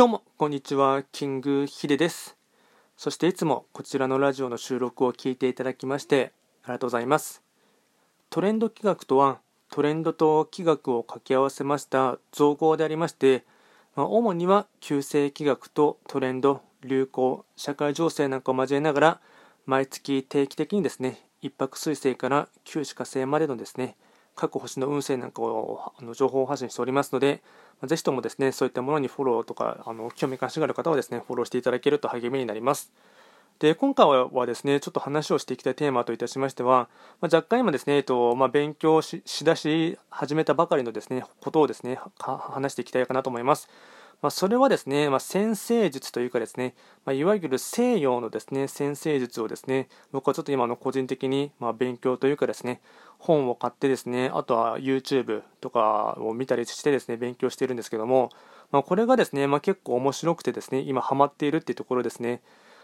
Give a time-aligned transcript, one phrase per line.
[0.00, 1.02] どうも、こんにちは。
[1.12, 2.38] キングヒデです。
[2.96, 6.32] そしていつもこちらのラジオの収録を聞いていただきまして
[6.64, 7.42] ありがとうございます。
[8.30, 9.40] トレンド企画とは、
[9.70, 13.44] トレンドと企画を掛け合わせました造語でありまして、
[13.94, 19.20] まあ、主には旧世企画とトレンド、流行、社会情勢なんかを交えながら、
[19.66, 23.96] 毎月定期的にですね、一泊水星から九死火星までのですね、
[24.40, 27.42] 各星の運勢なんかをあの情報発信しておりますので、
[27.84, 32.90] ぜひともですね、そういったものにフォローとか、あの興味関心がある方はですね、フォローしていただけると励みになります。
[33.58, 36.88] で、今回はですね、ちょっと話をしていきたいテーマといたしましては、
[37.20, 43.68] まあ、若干今ですね、えっとまあ、勉強しだし始めたばかりのですね、ことをですね、話していきたいかなと思います。
[44.22, 46.74] まあ、それはですね、まあ、先生術というかですね、
[47.04, 52.80] まあ、いわゆる西洋のですね、先生術をですね、僕はちょっと今の個人的にま勉強というかですね、
[53.18, 58.30] 本を買ってですね、あとは YouTube とかを見たりしてですね、勉強しているんですけども、
[58.72, 62.40] まこれがですね、ま結構面白くてですね、今ハマっているっていうところですね。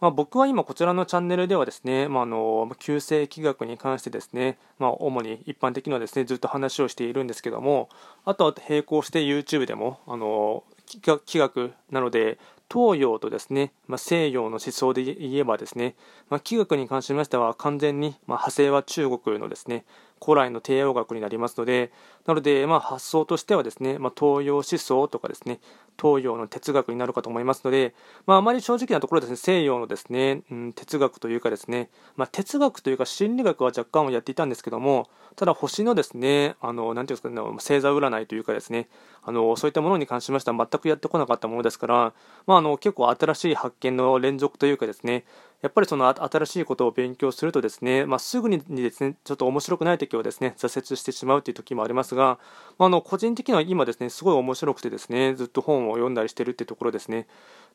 [0.00, 7.88] まあ、僕は今こちらのチャンネルではですね、まあ、あの旧世気学に関してですね、まあ、主に一般的にはですねずっと話をしているんですけども
[8.24, 12.38] あとは並行して YouTube でもあの企画なので
[12.70, 15.94] 東洋とですね、まあ、西洋の思想で言えばですね、
[16.28, 19.84] まあ、気学に関しましては完全に、まあ、派生は中国のですね
[20.22, 21.90] 古来の帝王学になりますので
[22.26, 25.60] なので、まあ、発想としてはですね、まあ、東洋思想とかですね
[26.00, 27.94] 東洋の哲学になるかと思いますので、
[28.26, 38.88] まあ、あまり正直なところですね西洋のですね、うん、哲学というかですね、まあ、哲学というか心理学は若干はやっていたんですけどもただ星のですねあのなんていうんですかね星座占いというかですね
[39.22, 42.12] あのそういったものに関しましては全くやってこなかったものですから、
[42.46, 45.24] ま、あの結構新しい発見の連続というかですね
[45.62, 52.38] やっぱりその新しいことを勉強するとですね、まあ、すぐにですねちょっと面白くない時はですね挫折してしまうという時もありますが、
[52.78, 57.26] まあ、あの個人的には今ですねすごい面白くてですねずっと本を読んだりしてるっていうところですね。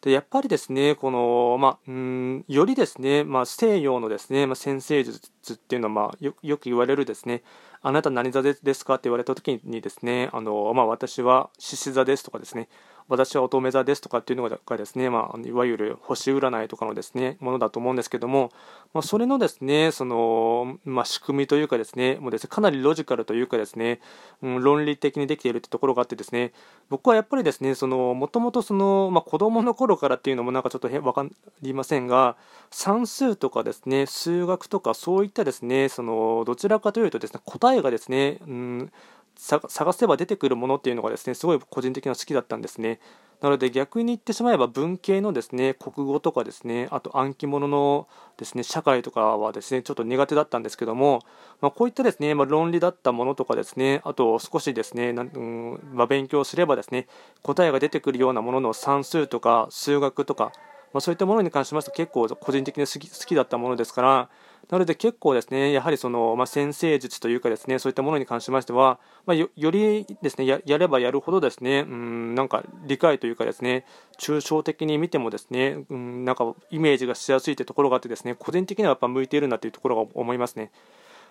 [0.01, 7.41] でやっぱりですねこの、まあ、うんよりですね、まあ、西洋のですね、まあ、先生術っていうのは、まあ、よよく言われるですね
[7.81, 12.69] あなた何座ですかって言われた時にですねあの、まあ、私は獅子座ですとかですね
[13.07, 18.51] 私は乙女座ですとかっていうのがですね、まあ、いわゆる星占いとかのですねものだと思うんですけども、
[18.93, 23.99] まあ、それのですねその、まあ、仕組みというかですねもうですねかなりロジカルというかですね、
[24.41, 26.53] うん、論理的にできているってところがあってですね
[26.89, 31.25] 僕はやっぱりですねそのもともとその、まあ、子供の頃からっていうのもなんかちょっと分か
[31.61, 32.35] りませんが
[32.71, 38.91] 算数とかですね数学とかそういったですねそのどちらかというとですね答えがですね、うん
[39.35, 42.99] 探せば出てくるものっていうのがですねすごい個人的には好きだったんですね。
[43.41, 48.07] なので逆に言ってしまえば文系のですね国語とかですねあと暗記物の
[48.37, 51.19] ですね社会とかはですねちょっと苦手だったんですけども、
[51.59, 57.07] まあ、こういったですね、まあ、論理だったものとかですねあと少しですねなん、うんまあ、勉強すればですね
[57.41, 60.53] 答えが出てくるようなものの算数とか数学とか
[60.93, 64.29] まあ、そういったものに関しますと結構個人的に好き好きだったものですから
[64.69, 73.85] なので結構ですねやはりその、まあ、先生術というかですねそういったものに関しましては、まあ、よりですねやればやるほどですねうんなんか理解というかですね
[74.19, 80.71] 抽象的に見てもですねうんなんかイメージがしやすいというところがあってですね個人的にはやっぱ向いているなというところが思いますね。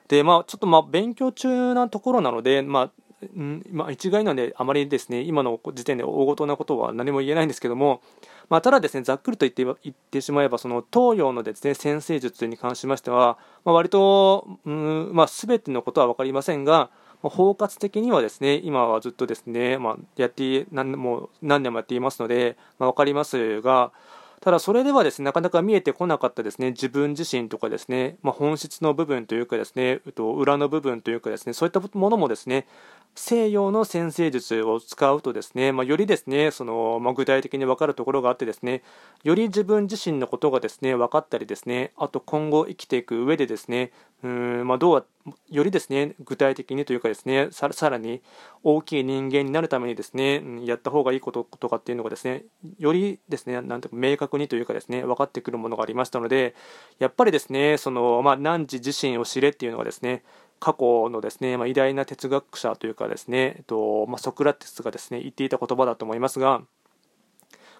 [0.08, 2.90] でまあ、ちょっとまあ勉強中なところなので、まあ、
[3.26, 8.02] んまあ、一概なんであまりですね今の時点で大ごとなことは何も言えないんですけども、
[8.48, 16.90] まあ、ただですねざっくりと言って言ってしまえばその東洋のですね先生術に関しましては、まあ、割と、うんまあ、全てのことは分かりませんが、
[17.22, 23.92] ま、包括的にはですね今はずっとですね、まあ、やって何も何年もやっていますので、まあ、分かりますが
[24.42, 32.66] ただそれではですねなかなか見えてこなかったですね自分自身とかですね、まあ、本質の部分というかですね裏の部分というかですねそういったものもですね
[33.14, 38.82] 西洋の先生術を使うとですね、まあ、よりですねその、まあ、具体的に分かるところがあってですね
[39.22, 43.92] より自分自身のことがですね分かったりですねあと今後生きていく上でですね
[44.24, 45.06] うん、まあ、どう
[45.50, 48.22] よりですね具体的にというかですねさらに
[48.62, 52.44] 大きい人間になるためにですねやった方がいいこととかっていうのがですね
[52.78, 56.54] よりですねなんていうか明確にというかですね分かってくるものがありましたので
[56.98, 60.22] やっぱりですねその、まあ、汝自身を知れっていうのがですね
[60.62, 66.62] 過去のですね、まあ、偉大な哲学者というかですね、えっとまあ、ソクラテスがですね言っていた言葉だと思いますが、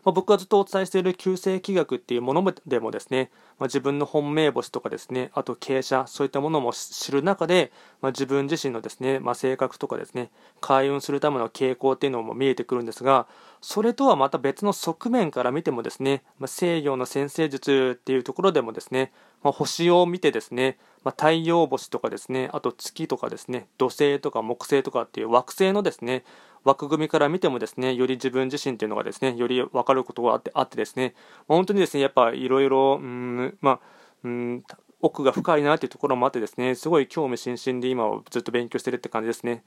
[0.05, 13.27] まあ、僕がずっとお伝えしている旧世気学っていうものでもですね、まあ、自分の本命星とかですねあと傾斜そういったものも知る中で、まあ、自分自身のですね、ま、性格とかですね開運するための傾向っていうのも見えてくるんですが
[13.61, 19.13] それとはまた別の側面から見てもですね、ま、西洋の先生術っていうところでもですね、
[19.45, 26.25] ま、星を見てですねま、太陽星とかですね、あと月とかですね、土星とか木星とかっていう惑星のですね、
[26.65, 31.15] 枠組みから見てもですね、より自分自身というのがですね、より分かることがあってあってですね、
[31.49, 33.81] まあ本当にですね、やっぱいろいろ、うん、まあ、
[34.25, 34.65] うん、
[35.01, 39.65] 奥が深いなというところもあってですね、すごい興味津々で今をずっと勉強してるって感じですね。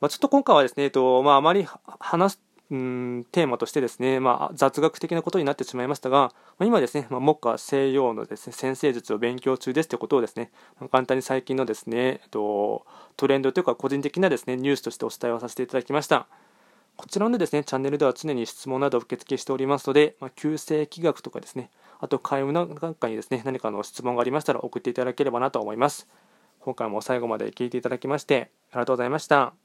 [0.00, 1.66] まあ、ちょっと今回はですね、えっと、まあ、あまり
[2.00, 10.52] 話すうんテーマとしてですね、まあ、雑学的なことになってしまいましたが、ま、今ですね、まあ、目下西洋のですね先生術を勉強中ですということをですね、
[10.92, 12.86] 簡単に最近のですね、えっと、
[13.16, 16.28] トレンドというか個人的なですねニュースとしてお伝えをさせていただきました。
[16.96, 26.06] こちらのですねチャンネルでは常に質問などを受付しておりますので、まあ、旧世気学とかですね、あと海運なんかにですね何かの質問がありましたら送っていただければなと思います。
[26.60, 29.59] 今回も最後まで聞いていただきましてありがとうございました。